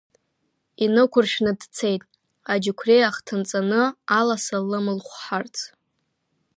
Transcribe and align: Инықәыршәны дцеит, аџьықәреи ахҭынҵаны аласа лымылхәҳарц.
Инықәыршәны 0.83 1.51
дцеит, 1.59 2.03
аџьықәреи 2.51 3.07
ахҭынҵаны 3.07 3.81
аласа 4.17 4.57
лымылхәҳарц. 4.69 5.55